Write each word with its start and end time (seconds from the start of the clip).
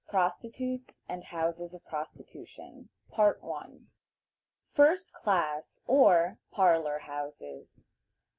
PROSTITUTES 0.07 0.97
AND 1.07 1.25
HOUSES 1.25 1.75
OF 1.75 1.85
PROSTITUTION. 1.85 2.89
First 4.73 5.13
Class, 5.13 5.79
or 5.85 6.39
"Parlor 6.51 6.97
Houses." 7.05 7.81